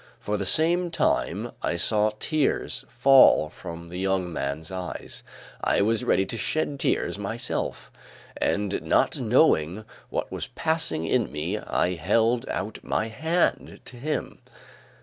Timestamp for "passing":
10.47-11.05